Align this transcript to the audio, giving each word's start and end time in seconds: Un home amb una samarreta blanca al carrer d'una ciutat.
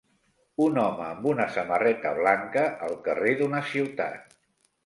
Un 0.67 0.79
home 0.83 1.03
amb 1.07 1.27
una 1.33 1.45
samarreta 1.57 2.13
blanca 2.21 2.65
al 2.89 2.99
carrer 3.09 3.35
d'una 3.43 3.63
ciutat. 3.75 4.39